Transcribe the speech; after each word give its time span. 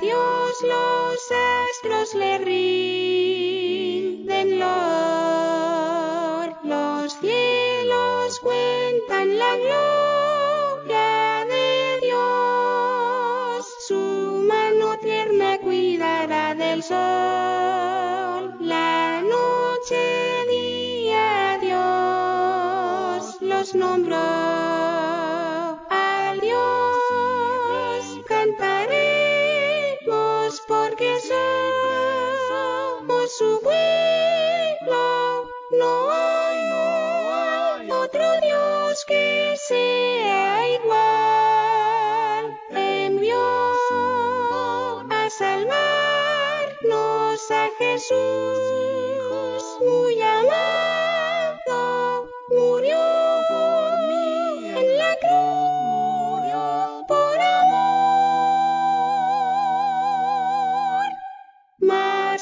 Dios 0.00 0.62
los 0.62 1.32
astros 1.70 2.14
le 2.14 2.38
rinden 2.38 4.60
lor. 4.60 6.54
Los 6.62 7.14
cielos 7.14 8.38
cuentan 8.40 9.38
la 9.38 9.56
gloria 9.56 11.44
de 11.46 11.98
Dios. 12.02 13.66
Su 13.86 14.44
mano 14.46 14.98
tierna 15.00 15.58
cuidará 15.58 16.54
del 16.54 16.82
sol. 16.82 18.54
La 18.60 19.22
noche, 19.22 20.44
día, 20.48 21.58
Dios 21.60 23.36
los 23.40 23.74
nombró. 23.74 24.47
Su 33.28 33.60
pueblo. 33.62 35.44
No 35.70 36.10
hay, 36.10 36.64
no 36.70 37.34
hay 37.34 37.90
otro 37.90 38.40
Dios 38.40 39.04
que 39.06 39.54
sea 39.56 40.66
igual. 40.68 42.58
Envió 42.70 43.38
a 45.10 45.30
salvarnos 45.30 45.70
a 47.50 47.68
Jesús, 47.78 48.58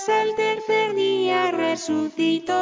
al 0.08 0.34
tercer 0.34 0.94
día 0.94 1.50
resucitó. 1.50 2.52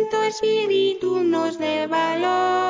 Santo 0.00 0.22
Espíritu 0.22 1.22
nos 1.22 1.58
dé 1.58 1.86
valor, 1.86 2.69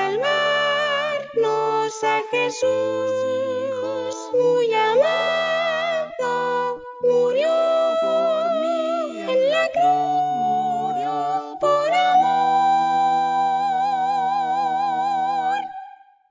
salvarnos 0.00 1.92
a 2.04 2.22
Jesús, 2.30 3.12
muy 4.32 4.72
amado. 4.74 6.32
Murió 7.02 7.54
por 8.00 8.44
mí 8.60 9.20
en 9.32 9.40
la 9.50 9.66
cruz, 9.76 10.22
murió 10.44 11.16
por 11.60 11.90
amor. 11.92 12.50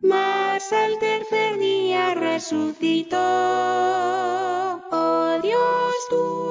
Mas 0.02 0.64
al 0.74 0.98
tercer 1.00 1.58
día 1.60 2.16
resucitó. 2.16 3.18
Oh 4.92 5.40
Dios, 5.42 5.96
pueblo 6.10 6.49